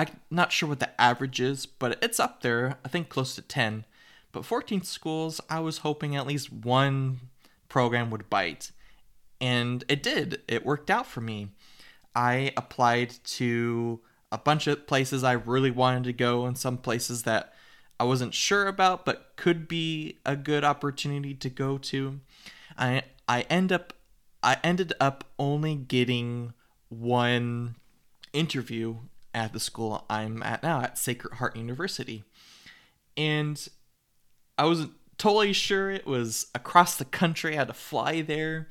I'm 0.00 0.20
not 0.30 0.50
sure 0.50 0.66
what 0.66 0.80
the 0.80 0.98
average 0.98 1.40
is, 1.40 1.66
but 1.66 2.02
it's 2.02 2.18
up 2.18 2.40
there. 2.40 2.78
I 2.82 2.88
think 2.88 3.10
close 3.10 3.34
to 3.34 3.42
10. 3.42 3.84
But 4.32 4.46
14 4.46 4.82
schools, 4.82 5.42
I 5.50 5.60
was 5.60 5.78
hoping 5.78 6.16
at 6.16 6.26
least 6.26 6.50
one 6.50 7.20
program 7.68 8.10
would 8.10 8.30
bite. 8.30 8.70
And 9.42 9.84
it 9.88 10.02
did. 10.02 10.40
It 10.48 10.64
worked 10.64 10.90
out 10.90 11.06
for 11.06 11.20
me. 11.20 11.48
I 12.14 12.52
applied 12.56 13.10
to 13.24 14.00
a 14.32 14.38
bunch 14.38 14.66
of 14.66 14.86
places 14.86 15.22
I 15.22 15.32
really 15.32 15.70
wanted 15.70 16.04
to 16.04 16.12
go, 16.14 16.46
and 16.46 16.56
some 16.56 16.78
places 16.78 17.24
that 17.24 17.52
I 17.98 18.04
wasn't 18.04 18.32
sure 18.32 18.68
about, 18.68 19.04
but 19.04 19.32
could 19.36 19.68
be 19.68 20.18
a 20.24 20.34
good 20.34 20.64
opportunity 20.64 21.34
to 21.34 21.50
go 21.50 21.76
to. 21.76 22.20
I 22.78 23.02
I 23.28 23.42
end 23.42 23.70
up 23.70 23.92
I 24.42 24.56
ended 24.64 24.94
up 24.98 25.24
only 25.38 25.74
getting 25.74 26.54
one 26.88 27.76
interview 28.32 28.96
at 29.34 29.52
the 29.52 29.60
school 29.60 30.04
I'm 30.10 30.42
at 30.42 30.62
now 30.62 30.80
at 30.80 30.98
Sacred 30.98 31.34
Heart 31.34 31.56
University. 31.56 32.24
And 33.16 33.68
I 34.56 34.64
wasn't 34.64 34.92
totally 35.18 35.52
sure 35.52 35.90
it 35.90 36.06
was 36.06 36.46
across 36.54 36.96
the 36.96 37.04
country. 37.04 37.54
I 37.54 37.58
had 37.58 37.68
to 37.68 37.74
fly 37.74 38.22
there 38.22 38.68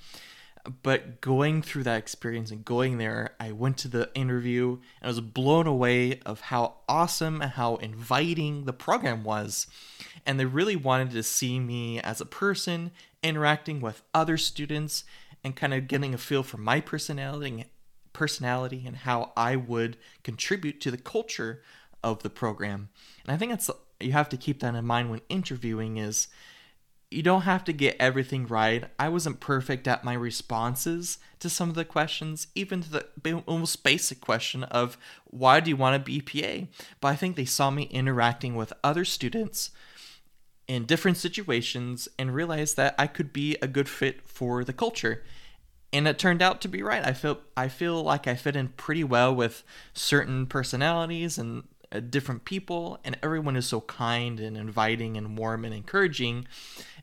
but 0.83 1.21
going 1.21 1.61
through 1.61 1.83
that 1.83 1.97
experience 1.97 2.51
and 2.51 2.65
going 2.65 2.97
there, 2.97 3.35
I 3.39 3.51
went 3.51 3.77
to 3.79 3.87
the 3.87 4.09
interview 4.13 4.73
and 5.01 5.03
I 5.03 5.07
was 5.07 5.21
blown 5.21 5.67
away 5.67 6.19
of 6.25 6.41
how 6.41 6.75
awesome 6.87 7.41
and 7.41 7.51
how 7.51 7.77
inviting 7.77 8.65
the 8.65 8.73
program 8.73 9.23
was. 9.23 9.67
And 10.25 10.39
they 10.39 10.45
really 10.45 10.75
wanted 10.75 11.11
to 11.11 11.23
see 11.23 11.59
me 11.59 11.99
as 11.99 12.19
a 12.19 12.25
person 12.25 12.91
interacting 13.23 13.79
with 13.79 14.01
other 14.13 14.37
students 14.37 15.03
and 15.43 15.55
kind 15.55 15.73
of 15.73 15.87
getting 15.87 16.13
a 16.13 16.17
feel 16.17 16.43
for 16.43 16.57
my 16.57 16.81
personality 16.81 17.65
personality 18.19 18.83
and 18.85 18.97
how 18.97 19.31
I 19.37 19.55
would 19.55 19.95
contribute 20.23 20.81
to 20.81 20.91
the 20.91 20.97
culture 20.97 21.61
of 22.03 22.21
the 22.21 22.29
program. 22.29 22.89
And 23.23 23.33
I 23.33 23.37
think 23.37 23.51
that's 23.53 23.71
you 24.01 24.11
have 24.11 24.27
to 24.29 24.37
keep 24.37 24.59
that 24.59 24.75
in 24.75 24.85
mind 24.85 25.09
when 25.09 25.21
interviewing 25.29 25.95
is 25.95 26.27
you 27.09 27.23
don't 27.23 27.43
have 27.43 27.63
to 27.63 27.73
get 27.73 27.95
everything 27.97 28.45
right. 28.45 28.83
I 28.99 29.07
wasn't 29.07 29.39
perfect 29.39 29.87
at 29.87 30.03
my 30.03 30.13
responses 30.13 31.17
to 31.39 31.49
some 31.49 31.69
of 31.69 31.75
the 31.75 31.85
questions, 31.85 32.47
even 32.55 32.83
to 32.83 32.89
the 32.91 33.43
almost 33.47 33.85
basic 33.85 34.19
question 34.19 34.63
of 34.65 34.97
why 35.23 35.61
do 35.61 35.69
you 35.69 35.77
want 35.77 35.95
to 35.95 36.11
be 36.11 36.19
a 36.19 36.21
PA? 36.21 36.67
But 36.99 37.07
I 37.07 37.15
think 37.15 37.37
they 37.37 37.45
saw 37.45 37.71
me 37.71 37.83
interacting 37.83 38.53
with 38.53 38.73
other 38.83 39.05
students 39.05 39.71
in 40.67 40.85
different 40.85 41.17
situations 41.17 42.09
and 42.19 42.35
realized 42.35 42.75
that 42.75 42.95
I 42.99 43.07
could 43.07 43.31
be 43.31 43.55
a 43.61 43.67
good 43.67 43.87
fit 43.87 44.27
for 44.27 44.65
the 44.65 44.73
culture. 44.73 45.23
And 45.91 46.07
it 46.07 46.19
turned 46.19 46.41
out 46.41 46.61
to 46.61 46.67
be 46.67 46.83
right. 46.83 47.05
I 47.05 47.13
feel 47.13 47.39
I 47.57 47.67
feel 47.67 48.03
like 48.03 48.27
I 48.27 48.35
fit 48.35 48.55
in 48.55 48.69
pretty 48.69 49.03
well 49.03 49.33
with 49.33 49.63
certain 49.93 50.45
personalities 50.45 51.37
and 51.37 51.63
uh, 51.91 51.99
different 51.99 52.45
people 52.45 52.99
and 53.03 53.17
everyone 53.23 53.55
is 53.55 53.65
so 53.65 53.81
kind 53.81 54.39
and 54.39 54.55
inviting 54.55 55.17
and 55.17 55.37
warm 55.37 55.65
and 55.65 55.73
encouraging 55.73 56.45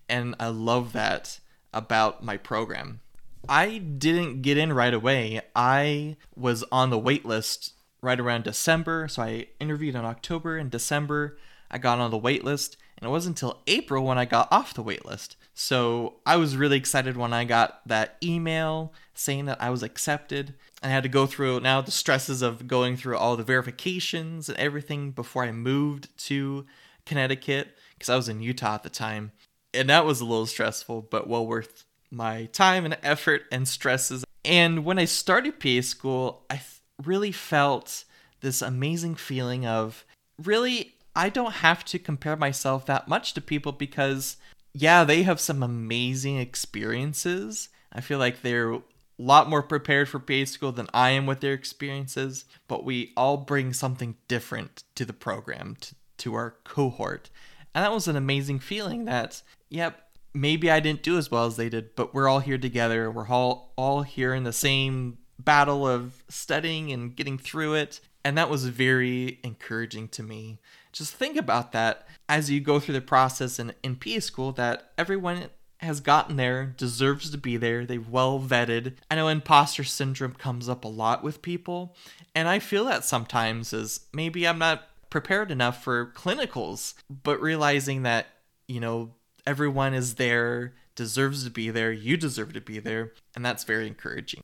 and 0.09 0.37
I 0.39 0.49
love 0.49 0.93
that 0.93 1.41
about 1.75 2.23
my 2.23 2.37
program. 2.37 3.01
I 3.49 3.79
didn't 3.79 4.43
get 4.43 4.57
in 4.57 4.73
right 4.73 4.95
away. 4.95 5.41
I 5.55 6.17
was 6.37 6.65
on 6.71 6.91
the 6.91 6.99
wait 6.99 7.25
list 7.25 7.75
right 8.01 8.19
around 8.19 8.45
December, 8.45 9.09
so 9.09 9.23
I 9.23 9.49
interviewed 9.59 9.95
in 9.95 10.05
October 10.05 10.57
and 10.57 10.71
December 10.71 11.37
I 11.71 11.79
got 11.79 11.99
on 11.99 12.11
the 12.11 12.19
wait 12.19 12.45
list, 12.45 12.77
and 12.97 13.09
it 13.09 13.11
wasn't 13.11 13.37
until 13.37 13.63
April 13.67 14.05
when 14.05 14.19
I 14.19 14.25
got 14.25 14.49
off 14.53 14.75
the 14.75 14.83
wait 14.83 15.05
list. 15.05 15.37
So 15.59 16.17
I 16.27 16.37
was 16.37 16.55
really 16.55 16.77
excited 16.77 17.17
when 17.17 17.33
I 17.33 17.45
got 17.45 17.81
that 17.89 18.19
email 18.23 18.93
saying 19.15 19.47
that 19.47 19.61
I 19.61 19.71
was 19.71 19.83
accepted. 19.83 20.55
I 20.83 20.89
had 20.89 21.03
to 21.03 21.09
go 21.09 21.25
through 21.25 21.61
now 21.61 21.81
the 21.81 21.91
stresses 21.91 22.43
of 22.43 22.69
going 22.69 22.99
through 22.99 23.17
all 23.17 23.39
the 23.39 23.43
verifications 23.43 24.51
and 24.51 24.59
everything 24.59 25.13
before 25.13 25.45
I 25.45 25.53
moved 25.53 26.17
to 26.27 26.67
Connecticut 27.07 27.69
because 27.95 28.11
I 28.11 28.17
was 28.17 28.29
in 28.29 28.43
Utah 28.43 28.75
at 28.75 28.83
the 28.83 28.91
time 28.91 29.33
and 29.73 29.89
that 29.89 30.05
was 30.05 30.21
a 30.21 30.27
little 30.27 30.45
stressful, 30.45 31.09
but 31.11 31.27
well 31.27 31.47
worth 31.47 31.87
my 32.11 32.45
time 32.47 32.85
and 32.85 32.99
effort 33.03 33.45
and 33.51 33.67
stresses. 33.67 34.25
And 34.45 34.85
when 34.85 34.99
I 34.99 35.07
started 35.07 35.59
PA 35.59 35.81
school, 35.81 36.45
I 36.51 36.61
really 37.03 37.33
felt 37.33 38.05
this 38.43 38.61
amazing 38.61 39.15
feeling 39.15 39.65
of 39.67 40.05
really, 40.43 40.95
I 41.15 41.31
don't 41.31 41.53
have 41.55 41.83
to 41.87 41.99
compare 41.99 42.37
myself 42.37 42.85
that 42.87 43.09
much 43.09 43.33
to 43.35 43.41
people 43.41 43.73
because, 43.73 44.37
yeah, 44.79 45.05
they 45.05 45.23
have 45.23 45.41
some 45.41 45.63
amazing 45.63 46.37
experiences. 46.37 47.71
I 47.91 48.03
feel 48.03 48.19
like 48.19 48.43
they're 48.43 48.75
a 48.75 48.83
lot 49.17 49.49
more 49.49 49.63
prepared 49.63 50.07
for 50.07 50.19
PA 50.19 50.45
school 50.45 50.71
than 50.71 50.89
I 50.93 51.11
am 51.11 51.25
with 51.25 51.41
their 51.41 51.55
experiences, 51.55 52.45
but 52.69 52.85
we 52.85 53.15
all 53.17 53.39
bring 53.39 53.73
something 53.73 54.17
different 54.29 54.85
to 54.97 55.07
the 55.07 55.15
program, 55.15 55.77
to, 55.81 55.95
to 56.19 56.35
our 56.35 56.57
cohort. 56.65 57.31
And 57.75 57.85
that 57.85 57.93
was 57.93 58.07
an 58.07 58.17
amazing 58.17 58.59
feeling 58.59 59.07
that, 59.07 59.41
yep, 59.71 60.11
maybe 60.35 60.71
I 60.71 60.81
didn't 60.81 61.03
do 61.03 61.17
as 61.17 61.31
well 61.31 61.47
as 61.47 61.57
they 61.57 61.71
did, 61.71 61.97
but 61.97 62.13
we're 62.13 62.29
all 62.29 62.41
here 62.41 62.59
together. 62.59 63.11
We're 63.11 63.29
all 63.29 63.73
all 63.77 64.03
here 64.03 64.35
in 64.35 64.45
the 64.45 64.53
same 64.53 65.17
battle 65.39 65.89
of 65.89 66.23
studying 66.29 66.93
and 66.93 67.17
getting 67.17 67.39
through 67.39 67.75
it. 67.75 68.01
And 68.27 68.37
that 68.37 68.51
was 68.51 68.67
very 68.67 69.39
encouraging 69.45 70.09
to 70.09 70.23
me. 70.25 70.59
Just 70.91 71.15
think 71.15 71.37
about 71.37 71.71
that 71.71 72.09
as 72.29 72.51
you 72.51 72.59
go 72.59 72.81
through 72.81 72.95
the 72.95 73.01
process 73.01 73.61
in, 73.61 73.73
in 73.85 73.95
PA 73.95 74.19
school 74.19 74.51
that 74.51 74.91
everyone 74.99 75.45
has 75.79 76.01
gotten 76.01 76.35
there, 76.35 76.75
deserves 76.77 77.31
to 77.31 77.39
be 77.39 77.57
there. 77.57 77.87
They've 77.87 78.09
well 78.09 78.41
vetted. 78.41 78.95
I 79.09 79.15
know 79.15 79.29
imposter 79.29 79.85
syndrome 79.85 80.33
comes 80.33 80.69
up 80.69 80.85
a 80.85 80.89
lot 80.89 81.23
with 81.23 81.41
people, 81.41 81.95
and 82.35 82.49
I 82.49 82.59
feel 82.59 82.87
that 82.87 83.05
sometimes 83.05 83.73
as 83.73 84.01
maybe 84.13 84.49
I'm 84.49 84.59
not 84.59 84.89
prepared 85.09 85.53
enough 85.53 85.85
for 85.85 86.13
clinicals, 86.17 86.95
but 87.23 87.41
realizing 87.41 88.03
that, 88.03 88.27
you 88.67 88.81
know, 88.81 89.13
everyone 89.47 89.95
is 89.95 90.17
there, 90.17 90.75
deserves 90.97 91.45
to 91.45 91.51
be 91.51 91.71
there, 91.71 91.93
you 91.93 92.17
deserve 92.17 92.55
to 92.55 92.61
be 92.61 92.81
there, 92.81 93.13
and 93.37 93.45
that's 93.45 93.63
very 93.63 93.87
encouraging. 93.87 94.43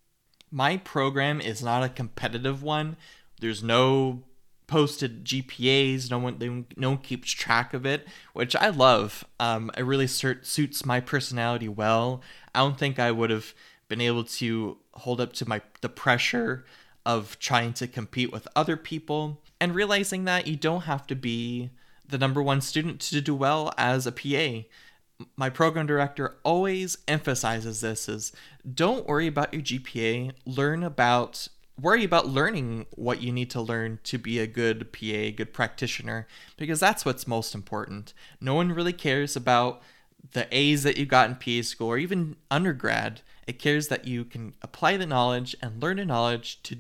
My 0.53 0.77
program 0.77 1.41
is 1.41 1.65
not 1.65 1.83
a 1.83 1.89
competitive 1.89 2.63
one. 2.63 2.97
There's 3.43 3.63
no 3.63 4.23
posted 4.69 5.25
GPAs. 5.25 6.11
No 6.11 6.19
one, 6.19 6.39
they, 6.39 6.49
no 6.77 6.91
one 6.91 6.99
keeps 6.99 7.31
track 7.31 7.75
of 7.75 7.85
it, 7.85 8.07
which 8.33 8.55
I 8.57 8.69
love. 8.71 9.25
Um, 9.41 9.71
it 9.77 9.83
really 9.83 10.07
suits 10.07 10.87
my 10.87 11.01
personality 11.01 11.69
well. 11.69 12.23
I 12.55 12.61
don't 12.61 12.79
think 12.79 12.99
I 12.99 13.11
would 13.11 13.31
have 13.31 13.53
been 13.89 14.01
able 14.01 14.25
to 14.25 14.79
hold 14.93 15.21
up 15.21 15.33
to 15.35 15.49
my 15.49 15.61
the 15.81 15.89
pressure 15.89 16.65
of 17.05 17.37
trying 17.41 17.73
to 17.75 17.89
compete 17.89 18.31
with 18.31 18.47
other 18.55 18.77
people 18.77 19.43
and 19.61 19.75
realizing 19.75 20.25
that 20.25 20.47
you 20.47 20.57
don't 20.57 20.83
have 20.83 21.07
to 21.09 21.17
be 21.17 21.71
the 22.09 22.19
number 22.19 22.41
one 22.41 22.61
student 22.61 23.01
to 23.01 23.21
do 23.21 23.35
well 23.35 23.75
as 23.77 24.07
a 24.07 24.13
PA. 24.13 24.69
My 25.37 25.51
program 25.51 25.87
director 25.87 26.37
always 26.45 26.97
emphasizes 27.09 27.81
this 27.81 28.09
is 28.09 28.33
don't 28.73 29.09
worry 29.09 29.27
about 29.27 29.53
your 29.53 29.63
GPA, 29.63 30.33
learn 30.47 30.85
about 30.85 31.49
worry 31.83 32.05
about 32.05 32.29
learning 32.29 32.87
what 32.93 33.21
you 33.21 33.33
need 33.33 33.51
to 33.51 33.61
learn 33.61 33.99
to 34.05 34.17
be 34.17 34.39
a 34.39 34.47
good 34.47 34.93
PA, 34.93 35.35
good 35.37 35.53
practitioner, 35.53 36.27
because 36.57 36.81
that's 36.81 37.05
what's 37.05 37.27
most 37.27 37.55
important. 37.55 38.15
No 38.41 38.55
one 38.55 38.73
really 38.73 38.93
cares 38.93 39.35
about 39.35 39.83
the 40.33 40.47
A's 40.57 40.85
that 40.85 40.97
you 40.97 41.05
got 41.05 41.29
in 41.29 41.37
PA 41.37 41.67
school 41.67 41.89
or 41.89 41.99
even 41.99 42.37
undergrad. 42.51 43.21
It 43.47 43.59
cares 43.59 43.89
that 43.89 44.07
you 44.07 44.25
can 44.25 44.55
apply 44.63 44.97
the 44.97 45.07
knowledge 45.07 45.57
and 45.61 45.83
learn 45.83 45.97
the 45.97 46.05
knowledge 46.05 46.63
to 46.63 46.79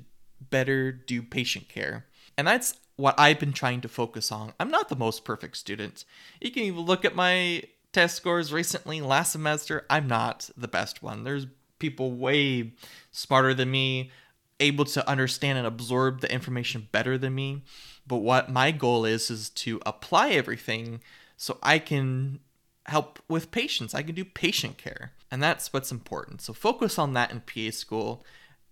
better 0.50 0.92
do 0.92 1.23
patient 1.23 1.68
care. 1.68 2.06
And 2.38 2.47
that's 2.47 2.75
what 2.97 3.18
I've 3.18 3.40
been 3.40 3.52
trying 3.52 3.80
to 3.80 3.88
focus 3.88 4.30
on. 4.30 4.52
I'm 4.61 4.71
not 4.71 4.88
the 4.88 4.97
most 4.97 5.25
perfect 5.25 5.56
student. 5.56 6.04
You 6.40 6.52
can 6.52 6.62
even 6.62 6.82
look 6.82 7.04
at 7.04 7.16
my 7.16 7.64
test 7.92 8.14
scores 8.16 8.52
recently, 8.52 9.00
last 9.00 9.32
semester. 9.32 9.85
I'm 9.90 10.06
not 10.06 10.49
the 10.56 10.68
best 10.68 11.02
one. 11.02 11.25
There's 11.25 11.47
people 11.78 12.12
way 12.12 12.73
smarter 13.11 13.54
than 13.54 13.71
me 13.71 14.12
able 14.61 14.85
to 14.87 15.09
understand 15.09 15.59
and 15.59 15.66
absorb 15.66 16.21
the 16.21 16.32
information 16.32 16.88
better 16.92 17.18
than 17.18 17.35
me. 17.35 17.62
But 18.06 18.18
what 18.18 18.50
my 18.50 18.71
goal 18.71 19.04
is 19.04 19.30
is 19.30 19.50
to 19.50 19.80
apply 19.87 20.30
everything 20.30 21.00
so 21.37 21.59
I 21.62 21.78
can 21.78 22.40
help 22.87 23.18
with 23.28 23.50
patients. 23.50 23.94
I 23.94 24.02
can 24.02 24.14
do 24.14 24.25
patient 24.25 24.78
care. 24.78 25.12
And 25.30 25.42
that's 25.42 25.73
what's 25.73 25.92
important. 25.92 26.42
So 26.42 26.52
focus 26.52 26.99
on 26.99 27.14
that 27.14 27.30
in 27.30 27.40
PA 27.40 27.71
school, 27.71 28.25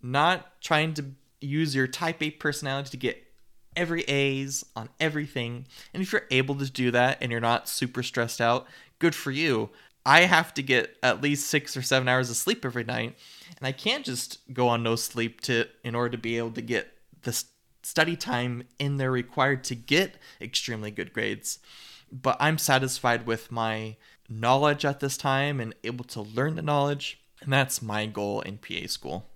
not 0.03 0.61
trying 0.61 0.95
to 0.95 1.05
use 1.41 1.75
your 1.75 1.87
type 1.87 2.23
A 2.23 2.31
personality 2.31 2.91
to 2.91 2.97
get 2.97 3.23
every 3.77 4.03
A's 4.03 4.65
on 4.77 4.89
everything. 4.99 5.67
And 5.95 6.03
if 6.03 6.13
you're 6.13 6.27
able 6.31 6.57
to 6.57 6.71
do 6.71 6.91
that 6.91 7.19
and 7.21 7.31
you're 7.31 7.41
not 7.41 7.69
super 7.69 8.03
stressed 8.03 8.41
out, 8.41 8.67
good 8.99 9.15
for 9.15 9.31
you. 9.31 9.71
I 10.05 10.23
have 10.23 10.53
to 10.55 10.63
get 10.63 10.97
at 11.03 11.23
least 11.23 11.49
six 11.49 11.77
or 11.77 11.83
seven 11.83 12.09
hours 12.09 12.31
of 12.31 12.37
sleep 12.37 12.65
every 12.65 12.85
night, 12.85 13.17
and 13.61 13.69
I 13.69 13.73
can't 13.73 14.05
just 14.05 14.39
go 14.53 14.69
on 14.69 14.83
no 14.83 14.97
sleep 14.97 15.41
to 15.43 15.67
in 15.85 15.95
order 15.95 16.11
to 16.11 16.19
be 16.19 16.39
able 16.39 16.53
to 16.53 16.63
get 16.63 16.93
the 17.23 17.45
study 17.83 18.17
time 18.17 18.65
in 18.79 18.97
there 18.97 19.11
required 19.11 19.65
to 19.65 19.75
get 19.75 20.17
extremely 20.41 20.91
good 20.91 21.13
grades. 21.13 21.59
But 22.11 22.37
I'm 22.41 22.59
satisfied 22.59 23.27
with 23.27 23.53
my 23.53 23.97
knowledge 24.29 24.85
at 24.85 25.01
this 25.01 25.17
time 25.17 25.61
and 25.61 25.75
able 25.85 26.05
to 26.07 26.23
learn 26.23 26.57
the 26.57 26.63
knowledge, 26.63 27.21
and 27.43 27.53
that's 27.53 27.83
my 27.83 28.07
goal 28.07 28.41
in 28.41 28.59
PA 28.59 28.87
school. 28.87 29.27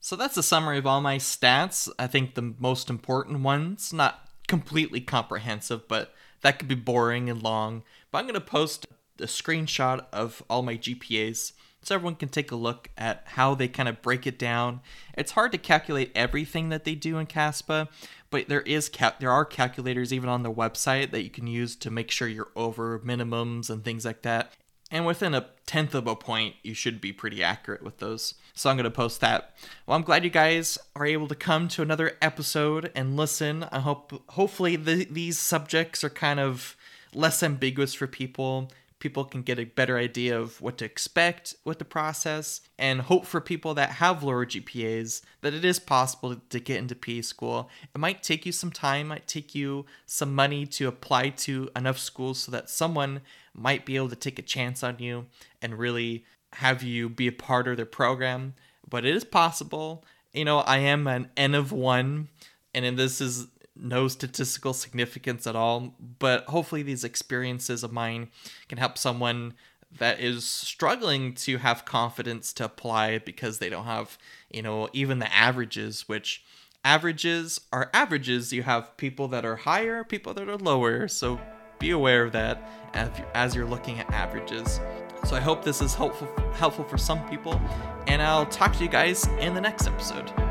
So 0.00 0.16
that's 0.16 0.36
a 0.36 0.42
summary 0.42 0.78
of 0.78 0.86
all 0.86 1.00
my 1.00 1.18
stats. 1.18 1.88
I 1.98 2.06
think 2.06 2.34
the 2.34 2.54
most 2.58 2.90
important 2.90 3.40
ones, 3.40 3.92
not 3.92 4.28
completely 4.48 5.00
comprehensive, 5.00 5.86
but 5.86 6.14
that 6.40 6.58
could 6.58 6.68
be 6.68 6.74
boring 6.74 7.28
and 7.28 7.42
long. 7.42 7.82
But 8.10 8.18
I'm 8.18 8.24
going 8.24 8.34
to 8.34 8.40
post 8.40 8.86
a 9.18 9.24
screenshot 9.24 10.06
of 10.12 10.42
all 10.48 10.62
my 10.62 10.76
GPAs 10.76 11.52
so 11.82 11.94
everyone 11.94 12.16
can 12.16 12.28
take 12.28 12.50
a 12.50 12.56
look 12.56 12.88
at 12.98 13.22
how 13.26 13.54
they 13.54 13.68
kind 13.68 13.88
of 13.88 14.02
break 14.02 14.26
it 14.26 14.38
down. 14.38 14.80
It's 15.16 15.32
hard 15.32 15.52
to 15.52 15.58
calculate 15.58 16.12
everything 16.14 16.68
that 16.68 16.84
they 16.84 16.94
do 16.94 17.18
in 17.18 17.26
CASPA, 17.26 17.88
but 18.30 18.48
there 18.48 18.62
is 18.62 18.88
cal- 18.88 19.16
there 19.18 19.30
are 19.30 19.44
calculators 19.44 20.12
even 20.12 20.28
on 20.28 20.42
their 20.42 20.52
website 20.52 21.10
that 21.10 21.22
you 21.22 21.30
can 21.30 21.46
use 21.46 21.74
to 21.76 21.90
make 21.90 22.10
sure 22.10 22.28
you're 22.28 22.52
over 22.54 22.98
minimums 23.00 23.70
and 23.70 23.84
things 23.84 24.04
like 24.04 24.22
that. 24.22 24.52
And 24.90 25.06
within 25.06 25.34
a 25.34 25.46
tenth 25.66 25.94
of 25.94 26.08
a 26.08 26.16
point, 26.16 26.56
you 26.62 26.74
should 26.74 27.00
be 27.00 27.12
pretty 27.12 27.44
accurate 27.44 27.82
with 27.82 27.98
those. 27.98 28.34
So 28.54 28.68
I'm 28.68 28.76
going 28.76 28.84
to 28.84 28.90
post 28.90 29.20
that. 29.20 29.54
Well, 29.86 29.96
I'm 29.96 30.02
glad 30.02 30.24
you 30.24 30.30
guys 30.30 30.78
are 30.96 31.06
able 31.06 31.28
to 31.28 31.36
come 31.36 31.68
to 31.68 31.82
another 31.82 32.16
episode 32.20 32.90
and 32.94 33.16
listen. 33.16 33.64
I 33.70 33.78
hope, 33.78 34.20
hopefully, 34.30 34.74
the, 34.74 35.04
these 35.04 35.38
subjects 35.38 36.02
are 36.02 36.10
kind 36.10 36.40
of 36.40 36.76
less 37.14 37.42
ambiguous 37.42 37.94
for 37.94 38.08
people 38.08 38.70
people 39.00 39.24
can 39.24 39.42
get 39.42 39.58
a 39.58 39.64
better 39.64 39.98
idea 39.98 40.38
of 40.38 40.60
what 40.60 40.78
to 40.78 40.84
expect 40.84 41.56
with 41.64 41.78
the 41.78 41.84
process 41.84 42.60
and 42.78 43.00
hope 43.00 43.26
for 43.26 43.40
people 43.40 43.74
that 43.74 43.90
have 43.92 44.22
lower 44.22 44.46
GPAs 44.46 45.22
that 45.40 45.54
it 45.54 45.64
is 45.64 45.80
possible 45.80 46.36
to 46.36 46.60
get 46.60 46.76
into 46.76 46.94
PA 46.94 47.22
school. 47.22 47.70
It 47.94 47.98
might 47.98 48.22
take 48.22 48.46
you 48.46 48.52
some 48.52 48.70
time, 48.70 49.08
might 49.08 49.26
take 49.26 49.54
you 49.54 49.86
some 50.06 50.34
money 50.34 50.66
to 50.66 50.86
apply 50.86 51.30
to 51.30 51.70
enough 51.74 51.98
schools 51.98 52.40
so 52.40 52.52
that 52.52 52.70
someone 52.70 53.22
might 53.54 53.84
be 53.84 53.96
able 53.96 54.10
to 54.10 54.16
take 54.16 54.38
a 54.38 54.42
chance 54.42 54.84
on 54.84 54.98
you 54.98 55.26
and 55.60 55.78
really 55.78 56.24
have 56.54 56.82
you 56.82 57.08
be 57.08 57.26
a 57.26 57.32
part 57.32 57.66
of 57.66 57.78
their 57.78 57.86
program. 57.86 58.54
But 58.88 59.04
it 59.04 59.14
is 59.16 59.24
possible. 59.24 60.04
You 60.32 60.44
know, 60.44 60.58
I 60.58 60.78
am 60.78 61.06
an 61.06 61.30
N 61.36 61.54
of 61.54 61.72
one, 61.72 62.28
and 62.74 62.98
this 62.98 63.20
is 63.20 63.46
no 63.80 64.08
statistical 64.08 64.72
significance 64.72 65.46
at 65.46 65.56
all, 65.56 65.94
but 66.18 66.44
hopefully 66.44 66.82
these 66.82 67.04
experiences 67.04 67.82
of 67.82 67.92
mine 67.92 68.28
can 68.68 68.78
help 68.78 68.98
someone 68.98 69.54
that 69.98 70.20
is 70.20 70.44
struggling 70.44 71.34
to 71.34 71.58
have 71.58 71.84
confidence 71.84 72.52
to 72.52 72.64
apply 72.64 73.18
because 73.18 73.58
they 73.58 73.68
don't 73.68 73.86
have, 73.86 74.18
you 74.50 74.62
know, 74.62 74.88
even 74.92 75.18
the 75.18 75.34
averages, 75.34 76.08
which 76.08 76.44
averages 76.84 77.60
are 77.72 77.90
averages. 77.92 78.52
You 78.52 78.62
have 78.62 78.96
people 78.96 79.28
that 79.28 79.44
are 79.44 79.56
higher, 79.56 80.04
people 80.04 80.32
that 80.34 80.48
are 80.48 80.56
lower. 80.56 81.08
So 81.08 81.40
be 81.78 81.90
aware 81.90 82.24
of 82.24 82.32
that 82.32 82.62
as 83.34 83.54
you're 83.54 83.66
looking 83.66 83.98
at 83.98 84.12
averages. 84.12 84.80
So 85.24 85.36
I 85.36 85.40
hope 85.40 85.64
this 85.64 85.82
is 85.82 85.94
helpful 85.94 86.28
helpful 86.54 86.84
for 86.84 86.98
some 86.98 87.26
people, 87.28 87.60
and 88.06 88.22
I'll 88.22 88.46
talk 88.46 88.74
to 88.76 88.82
you 88.82 88.88
guys 88.88 89.26
in 89.38 89.54
the 89.54 89.60
next 89.60 89.86
episode. 89.86 90.49